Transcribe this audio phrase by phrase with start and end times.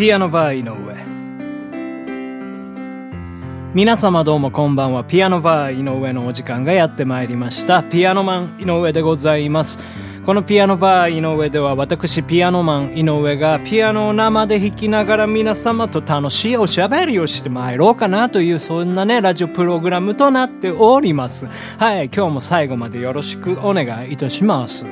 [0.00, 0.96] ピアノバー井上。
[3.74, 5.04] 皆様どうもこんばんは。
[5.04, 7.82] ピアノバー井上のお時間がやってまいりました。
[7.82, 9.78] ピアノマン井上でございます。
[10.24, 21.46] このピアノバー井上では私ピアノマン井上がピアノを生で弾きながら皆様と楽しいおしゃべりをしてまいろうかなというそんなねラジオプログラムとなっております。
[21.76, 24.86] はい今日も最後までよろしくお願いいたします。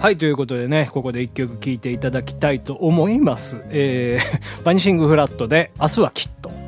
[0.00, 3.58] はい、ということでね、ここで一曲聴いていただきたいと思います。
[3.68, 6.59] えー、 バニシングフラットで、明日はきっと。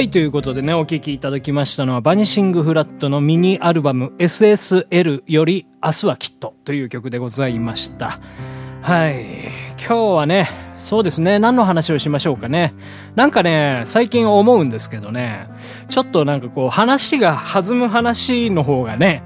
[0.00, 8.18] はい、ということでね、お聴きいただきましたのは、バニシングフラットのミニアルバム SSL より、明日はきっとという曲でございました。
[8.80, 9.49] はい。
[9.80, 12.74] 今日はね、そうですね、何の話をしましょうかね。
[13.14, 15.48] なんかね、最近思うんですけどね、
[15.88, 19.22] ちょっとなんかこう、話が弾む話の方がね、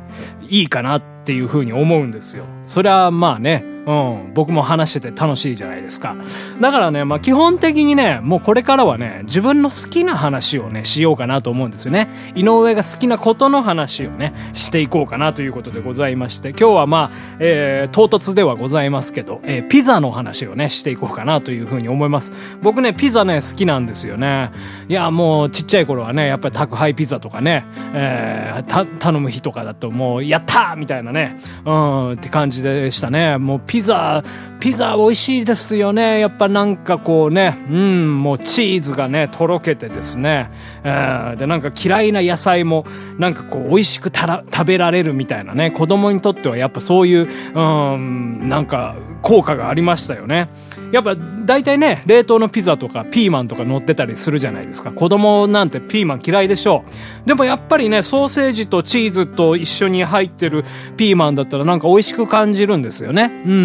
[0.49, 2.45] いいかなっていうふうに思うんですよ。
[2.67, 6.17] それはまあね、うん、僕も話してて楽しいじゃないですか。
[6.61, 12.09] だからね、まあ基本的にね、もうこれからはね、自分の好きな話をね、しようかなと思うんですよね。
[12.35, 22.33] 井上が好きなことの話をね、していこうかなということでございまして、今日はまあ、えー、唐突ではございますけど、えー、ピザの話をね、していこうかなというふうに思います。
[22.63, 24.51] 僕ね、ピザね、好きなんですよね。
[24.89, 33.39] いや、もうちっちゃい頃はね、やっぱり宅配ピザとかね、えー、た、頼む日とかだともう、やったーみたいなね、うん、って感じでしたね。
[33.39, 34.23] もうピザ、
[34.61, 36.21] ピザ美味しいですよね。
[36.21, 40.49] やっぱなんかこうね、うん、もうチーズがね、とろけてですね、
[40.85, 42.87] えーで、なんか嫌いな野菜も、
[43.19, 50.51] なんかこう、美味しくたら食べられるみたいなね、子供にとってはやっぱそういう、うん、なんか、効果がありましたよね。
[50.93, 54.93] やっぱ、大体ね、冷凍のピザとかピーマンとか乗ってたりするじゃないですか。
[54.93, 56.85] 子供なんてピーマン嫌いでしょ
[57.25, 57.27] う。
[57.27, 60.65] でもやっぱりね、ソーセージとチーズと一緒に入ってる
[60.97, 63.33] ピーマンだったらなんか美味しく感じるんですよね。
[63.47, 63.64] うん。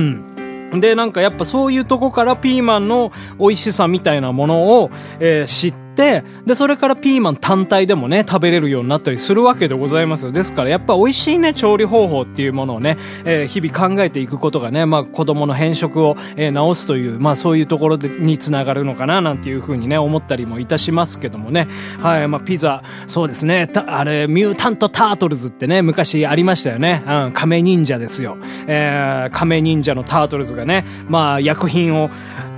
[0.80, 6.24] で、なんかやっぱそういうとこからピーマンの美味しさみたいなものを、えー知って、で、
[6.56, 10.32] それからピーマン単体でもね、食べれるようになったりするわけでございます。
[10.32, 21.68] ですからやっぱ美味しいね、調理方法っていうものをね、えー日々考えていくことがね、まあ子供の変色を、えー直すという、まあそういうところでにつながるのかな、なんていうふうにね、思ったりもいたしますけどもね。
[22.00, 27.04] はい、まあピザ、そうですね、たあれ、ミュータントタートルズってね、昔ありましたよね。
[27.06, 28.38] うん、亀忍者ですよ。
[28.68, 32.10] えー、亀忍者のタートルズがね、まあ薬品を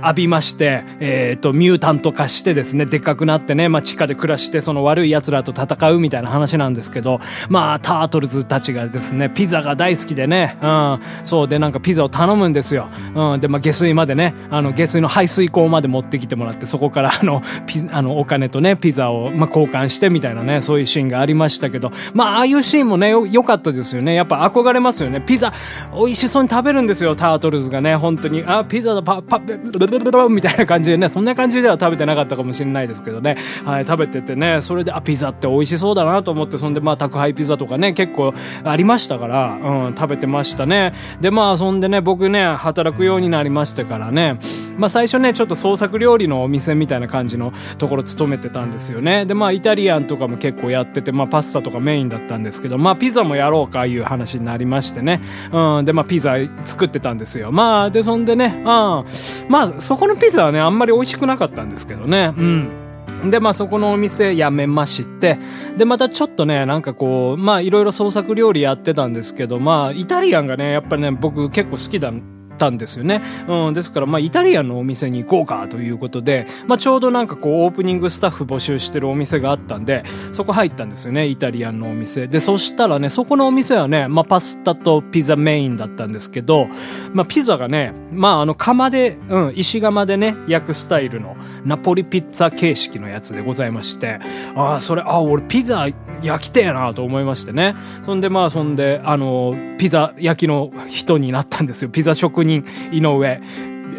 [0.02, 12.88] 浴びまして、えっ、と、ミュータント化してですね、でっかくななってね、まあ地下で暮らして、その悪い奴らと戦うみたいな話なんですけど、まあタートルズたちがですね、ピザが大好きでね、うん、そうでなんかピザを頼むんですよ。
[13.14, 24.14] うん、で、まあ下水までね、あの下水の排水口まで持ってきてもらって、そこからあの、ピあの、お金とね、ピザを、まあ交換してみたいなね、そういうシーンがありましたけど、まあああいうシーンもね、良かったですよね。
[24.14, 25.20] やっぱ憧れますよね。
[25.20, 25.52] ピザ、
[25.94, 28.44] 美味しそうに食べるんですよ、タートルズがね、本当に。
[28.46, 33.36] あ、ピザだ、パ、パ、ブルブルブルブルみたいな感じでね、そんな感じでは食べてなかったかもしれないですけどね。
[33.64, 38.32] はい、食べててね、それで、あ、ピザって美味しそうだなと思って、そんで、まあ、宅配ピザとかね、結構
[38.64, 40.94] ありましたから、うん、食べてましたね。
[41.20, 44.38] で、まあ、そんでね、僕ね、働くようになりましてからね、
[44.76, 49.26] まあ、最初ね、ちょっと創作料理のお店みたいな感じのところ勤めてたんですよね。
[49.26, 55.20] で、まあ、イタリアンとかも結構やってて、まあ、パスタとかメインだったんですけど、まあ、ピザもやろうか、いう話になりましてね。
[55.52, 57.52] うん、で、まあ、ピザ作ってたんですよ。
[57.52, 59.04] まあ、で、そんでね、うん、ま
[59.50, 62.32] あ、そこのピザはね、あんまり美味しくなかったんですけどね。
[62.36, 62.81] うん。
[63.30, 65.38] で、まあそこのお店辞めまして、
[65.76, 72.12] で、またちょっとね、なんかこう、まあいろいろ創作料理やってたんですけど、まあイタリアンがね、やっぱりね、僕結構好きだ
[72.62, 73.22] ったんですよね。
[73.48, 82.28] うん、ですから、まあ、イタリアンのお店に行こうかということで、まあ、ちょうどなんかこう、オープニングスタッフ募集してるお店があったんで、そこ入ったんですよね、イタリアンのお店。
[82.28, 86.68] で、そしたらね、そこのお店はね、まあ、パスタとピザメインだったんですけど、
[87.12, 94.18] まあ、ピザがね、まあ、あの、窯で、うん、石窯でね、焼くスタイルの、ナポリピッツァ形式のやつでございまして、
[94.54, 95.88] ああ、それ、ああ、俺ピザ
[96.22, 97.74] 焼きてえなと思いましてね。
[98.02, 101.88] そんで、まあ、そんで、あの、ピザ焼きの人になったんですよ。
[101.88, 102.51] ピザ職人、
[102.92, 103.40] 井上。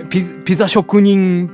[0.10, 1.50] ピピザ職人、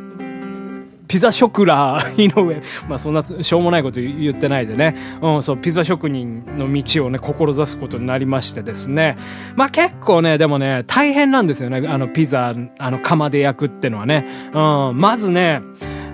[1.07, 2.62] ピザショクラー、井上。
[2.88, 4.96] まあそんなしょうもないこと言ってないでね。
[5.22, 9.18] うん、そう、ピザ職人の道をね、志すことになりましてですね。
[9.56, 11.88] まあ結構ね、でもね、大変なんですよね。
[11.88, 14.25] あの、ピザ、あの、窯で焼くってのはね。
[14.54, 15.62] うん、まずね、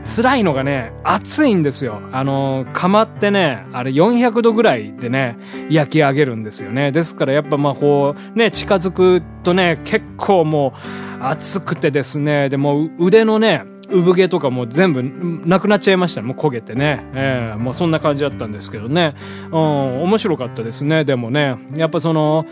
[0.05, 1.99] 辛いのがね、暑いんですよ。
[2.11, 5.37] あの、窯ってね、あれ400度ぐらいでね、
[5.69, 6.91] 焼き上げるんですよね。
[6.91, 10.73] ですからやっぱまあこう、ね、近づくとね、結構も
[11.19, 15.03] う暑くてですね、でも腕のね、産毛とかも全部
[15.47, 16.27] なくなっちゃいましたね。
[16.27, 17.03] もう焦げてね。
[17.13, 19.15] ええもうそんな感じだったんですけどね。
[19.51, 21.03] うん、面白かったですね。
[21.03, 22.45] でもね、やっぱその、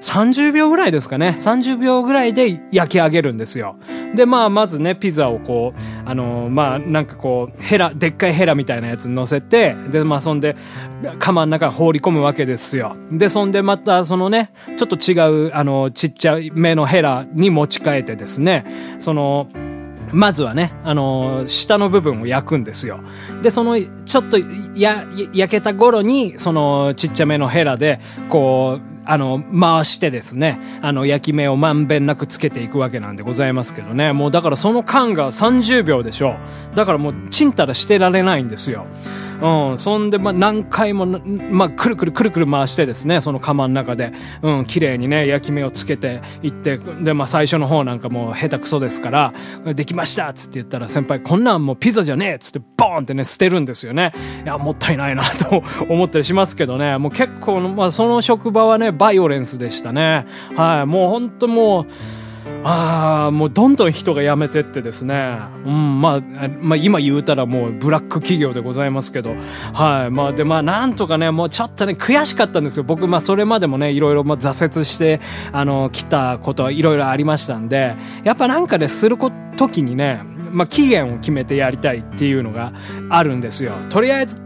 [0.00, 1.36] 30秒ぐらいですかね。
[1.38, 3.76] 30秒ぐらいで焼き上げるんですよ。
[4.14, 10.56] で、まあ、まずね、ピザをこう、あのーまあ、なんかこう、ヘラ、でっかいヘラみたいなやつに乗せて、で、まあ、そんで、
[11.18, 12.96] 釜の中に放り込むわけですよ。
[13.10, 18.64] で、そんでまた、そのね、ちょっと違う、あの、ちっちゃい目のヘラに持ち替えてですね、
[18.98, 19.48] その、
[20.12, 23.00] まずはね、あのー下の部分を焼くんですよ。
[23.42, 24.38] で、その、ちょっと、
[24.76, 34.12] や、焼けた頃に、その、ちっちゃめのヘラで、こう、あの、回してですね、あの、焼き目をまんべんなくつけていくわけなんでございますけどね。
[34.12, 36.36] もうだからその間が30秒でしょ。
[36.74, 38.86] だからもう、ちんたらしてられないんですよ。
[39.40, 39.78] うん。
[39.78, 44.12] そんで、まあ、何回も、まあ、くるくるくるくる回してですね、その釜の中で、
[44.42, 49.34] うん、綺麗にね、焼き目をつけていって、で、まあ、最初の方なんかもう下手くそですから、
[49.74, 54.12] できましたっつって言ったら、先輩、こんなんもうピザじゃねえっつって、ボーンってね、捨てるんですよね。
[54.44, 60.26] いや、もったいないなと 思ったりしますけどね、もう結構、まあ、その職場はね、バイオレンスでしたね。
[60.54, 61.86] はい、もう本当もう、
[62.68, 65.38] ああ、もうどんどん人が辞めてってですね。
[65.64, 66.20] うん、まあ、あ
[66.60, 69.36] まあ今言うたらもうブラック企業でございますけど。
[69.72, 70.10] はい。
[70.10, 72.82] まあで、まあなんとかね、もうちょっとね、悔しかったんですよ。
[72.82, 75.20] 僕、まあそれまでもね、いろいろまあ挫折して、
[75.52, 82.72] あの、来たことはいろいろありましたんで、やっぱなんかね、することきにね、まあ期限を決めてやりたいっていうのが
[83.10, 83.74] あるんですよ。
[83.90, 84.42] とりあえず、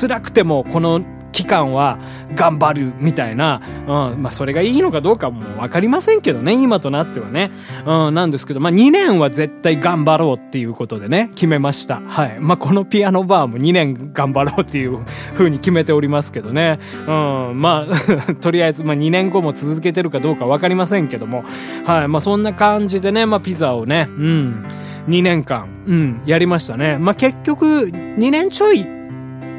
[0.00, 1.98] 辛くてもこの期間は
[2.36, 7.50] 頑張るみたいな、うん、まあそれがいいのかどうかもわかりませんけどね、今となってはね。
[7.84, 12.00] うん、なんですけど、まあ2年は絶対頑張ろうっていうことでね、決めました。
[12.00, 12.38] はい。
[12.38, 15.04] まあこのピアノバーも2年頑張ろうっていう
[15.34, 16.78] 風に決めておりますけどね。
[17.00, 21.44] うん、まあ、 とりあえず、まあ2年後も続けてるかどうかわかりませんけども、
[21.84, 22.08] はい。
[22.08, 24.64] まあそんな感じでね、まあピザをね、うん、
[25.08, 26.96] 2年間、うん、やりましたね。
[26.96, 28.86] まあ結局、2年ちょい、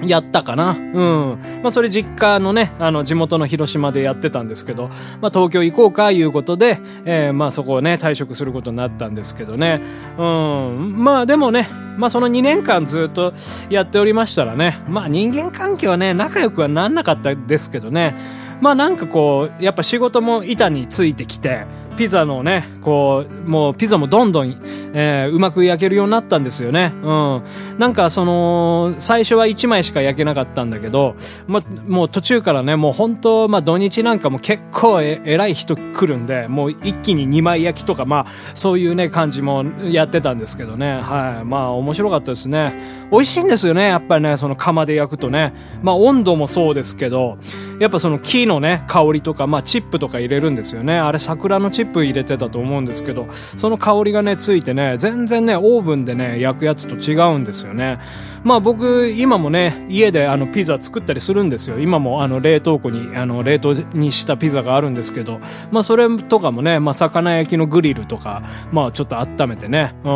[0.03, 0.71] やったかな。
[0.71, 1.39] うん。
[1.63, 4.89] まあ、それ実家のね、あの、地元の広島でやってたんですけど、
[5.21, 9.81] まあ、東京行こうか、いうことで、えーま、そこをね、退職することになったんですけどね。
[10.17, 10.93] うん。
[10.97, 13.33] まあ、でもね、まあ、その2年間ずっと
[13.69, 18.15] やっておりましたらね、まあ、人間関係はね、仲良くはなんなかったですけどね、
[18.61, 21.65] まあ、なんかこう、やっぱ仕事も板についてきて、
[21.97, 24.55] ピザのね、こう、もうピザもどんどん、
[24.97, 26.93] えーうまく焼けるようになったんですよね。
[27.03, 27.43] うん。
[27.77, 31.15] なんかその、最初は1枚しか焼けなかったんだけど、
[31.47, 41.01] ま、もう途中からね、もう本当まあ土日なんかも結構え偉い人来るんで、もう一気に2枚焼きとか、まあそういうね、感じもやってたんですけどね。
[41.01, 41.45] はい。
[41.45, 43.05] まあ面白かったですね。
[43.11, 45.53] 美味しいんですよね、やっぱりね、その釜で焼くとね。
[45.81, 47.37] まあ温度もそうですけど、
[47.79, 50.97] やっぱその木のね、香りとか、まあチップとか入れるんですよね。
[50.97, 53.27] あれ桜のチップ入れてたと思うんですけど、
[53.57, 57.99] その香りがね、ついてね、全然ね、オーブンでね、焼くやつと違うんですよね。
[58.43, 61.79] まあ僕、今もね、家であのピザ作ったりするんですよ。
[61.79, 65.39] 今もあの冷凍庫に、あの冷凍にしたピザがあるんですけど、
[65.71, 70.11] まあそれとかもね、まあ魚焼きのグリルとか、まあちょっと温めてね、うん、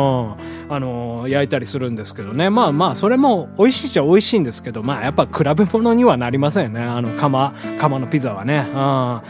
[0.68, 2.50] あの焼いたりするんですけどね。
[2.50, 6.82] まあまあ、それも美味しいっちゃ美味しいんですけど、まあやっぱ比べ物にはなりませんよね。
[6.82, 8.66] あの釜、釜のピザはね。
[8.72, 9.20] うん。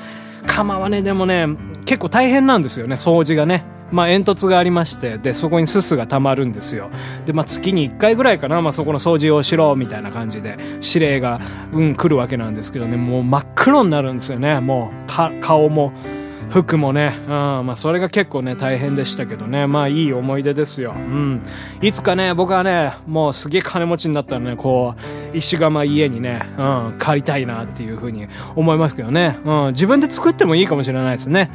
[0.46, 1.46] 釜はね、でもね、
[1.90, 3.64] 結構大変なんですよね、掃除がね。
[3.90, 6.88] まあ煙突がありまして、で、そこにすすが溜まるんですよ。
[7.26, 11.40] で、まあ月に1回ぐらいかな、まあそこの掃除をしろ、みたいな感じで、指令が、
[11.72, 15.92] うん、来るわけなんですけどね、もう真っ黒になるんですよね、もう、顔も。
[16.50, 20.92] 服もね、うん、まあそれが結構ね、大変でしたけどね、まあいい思い出ですよ。
[20.96, 21.42] うん。
[21.80, 24.94] いつかね、僕はね、もうすげえ金持ちになったらね、こ
[25.32, 28.26] う、石窯家にね、うん、借りたいなっていうふうに
[28.56, 29.38] 思いますけどね。
[29.44, 31.50] うん、自分で作ってもいいかもしれないですね。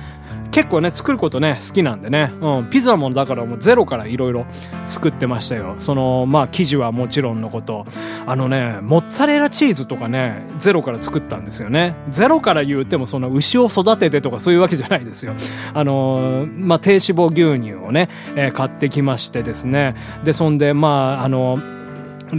[0.55, 2.31] 結構ね、作ることね、好きなんでね。
[2.39, 4.45] うん、ピザもだからもうゼロからいろいろ
[4.87, 5.75] 作ってましたよ。
[5.79, 7.85] その、まあ生地はもちろんのこと。
[8.25, 11.93] あのね、モッツァレラチーズとかね、ゼロから作ったんですよね。
[12.09, 15.33] ゼロから言うてもその牛を育ててとかそういうわけじゃないですよ。
[15.73, 18.07] あのーまあ低脂肪牛乳をね、
[18.37, 19.93] えー買ってきましてですね。
[20.23, 21.59] で、そんで、まあ、あの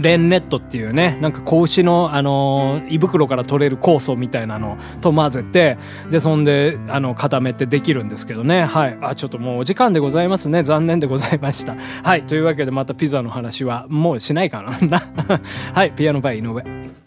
[0.01, 5.77] レンネットっていうね、なんか子牛の、あのー胃袋から取れる酵素みたいなのと混ぜて、
[6.09, 8.63] で、そんで、あの、固めてできるんですけどね。
[8.65, 8.97] はい。
[9.01, 10.63] あ、ちょっともうお時間でございますね。
[10.63, 11.75] 残念でございました。
[12.03, 12.23] はい。
[12.23, 14.73] というわけでまたピザの話はもうしないかな。
[15.73, 15.91] はい。
[15.91, 17.06] ピアノバイ井上。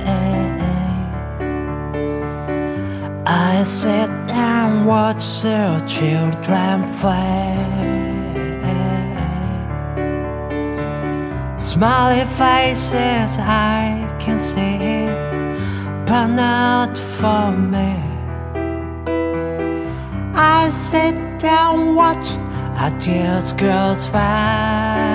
[3.28, 7.54] I sit and watch the children play.
[11.60, 15.06] Smiley faces I can see,
[16.08, 17.94] but not for me.
[20.34, 22.30] I sit down, watch
[22.78, 25.14] a tears goes by.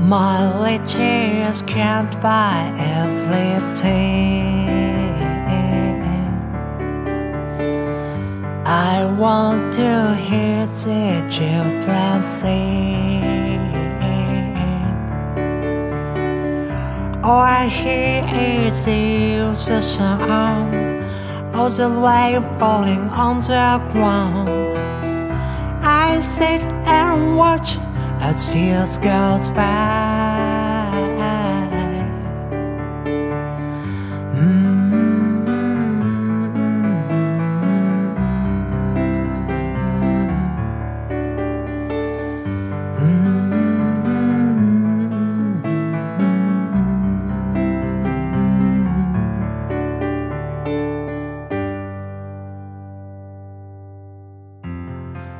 [0.00, 4.26] My tears can't buy everything.
[8.66, 12.86] I want to hear the children sing.
[17.22, 19.80] All I hear is the usual
[21.58, 24.48] of the rain falling on the ground.
[25.82, 27.78] I sit and watch
[28.20, 30.05] as tears goes by.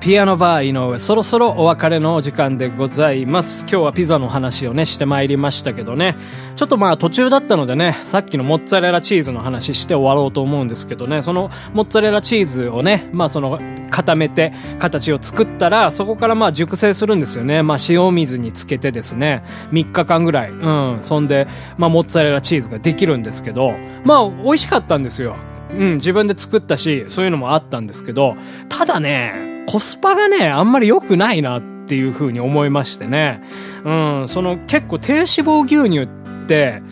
[0.07, 3.63] ピアノバー井上、そろそろお別れのお時間でございます。
[3.63, 6.15] 今日はピザの話をね、してまいりましたけどね。
[6.55, 13.59] ちょっとまあ途中だったのでね、さっきのモッツァレラチーズの話して終わろうと思うんですけどね、そのモッツァレラチーズをね、まあその
[13.91, 17.65] 固めて形を作ったら、そこからまあ熟成するんですよね。
[17.65, 20.51] まあ塩水につけてですね、3日間ぐらい。
[20.51, 20.99] うん。
[21.03, 21.49] そんで、
[21.79, 25.35] まあモッツァレラチーズができるんですけど、まあ美味しかったんですよ。
[25.73, 28.37] うん、自分で作ったし、そういうのもあったんですけど、
[28.69, 33.43] ただね、コスパがね、あんまり良くないなっていう風に思いましてね。
[33.85, 33.93] う
[34.25, 36.83] ん、その結構低脂肪牛乳って、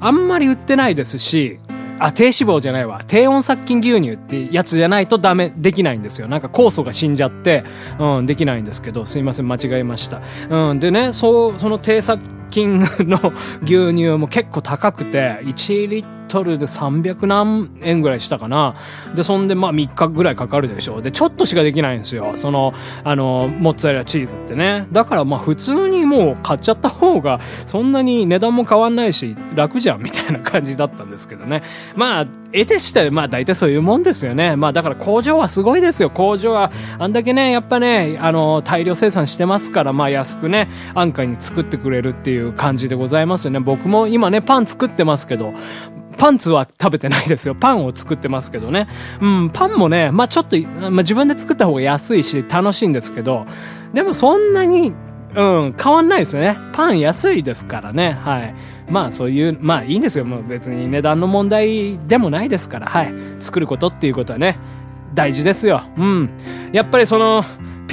[0.00, 1.58] あんまり売ってないですし、
[1.98, 3.00] あ、低脂肪じゃないわ。
[3.06, 6.28] 低温殺菌牛乳ってやつじゃないとダメ、できないんですよ。
[6.28, 7.64] なんか酵素が死んじゃって、
[7.98, 10.20] うん、できないんですけど、すいません、間違えました。
[10.50, 18.76] うん、でね、そう、その低殺菌の牛乳も結構高くて、1リットルで300何円ぐらいしたかな。
[19.14, 21.02] で、そんでまあ3日ぐらいかかるでしょう。
[21.02, 22.32] で、ちょっとしかできないんですよ。
[22.36, 22.72] その、
[23.04, 24.86] あの、モッツァレラチーズってね。
[24.92, 31.62] だからまあ普通にもう買っちゃった方が、そんなに値段も変わんないし、楽じゃんみたいな感じだったんですけどね。
[31.96, 34.54] まあ、得てして、まあ大体そういうもんですよね。
[34.54, 36.10] まあだから工場はすごいですよ。
[36.10, 43.60] 工場は、あんだけね、やっぱね、あの、大量生産してますから、まあ安くね、安価に作ってくれるっていう感じでございますよね。
[43.60, 45.52] 僕も今ね、パン作ってますけど、
[46.18, 47.54] パンツは食べてないですよ。
[47.54, 48.88] パンを作ってますけどね。
[49.20, 53.46] うん、パンもね、まあちょっと、まあ自分で作った方が安いし楽しいんですけど、
[53.92, 54.92] でもそんなに、
[55.34, 56.56] うん、変わんないですよね。
[56.72, 58.12] パン安いですからね。
[58.12, 58.54] はい。
[58.88, 60.24] まあそういう、まあいいんですよ。
[60.24, 62.86] もう別に値段の問題でもないですから。
[62.86, 63.14] はい。
[63.40, 64.58] 作ることっていうことはね、
[65.14, 65.82] 大事ですよ。
[65.96, 66.30] うん。
[66.72, 67.44] やっぱりその、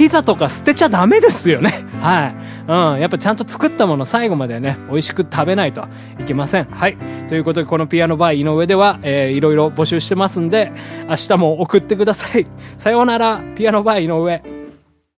[0.02, 1.84] ピザとか捨てちゃダメですよね。
[2.02, 2.34] はい。
[2.66, 3.00] うん。
[3.00, 5.82] やっぱちゃんと作ったもの最後までね、美味しく食べないと
[6.18, 6.64] いけません。
[6.72, 6.96] はい。
[7.28, 10.72] ということで、このピアノバー井上では、えー、いろいろ募集してますんで、
[11.08, 12.48] 明日も送ってください。
[12.76, 14.61] さようなら、ピアノバー井上。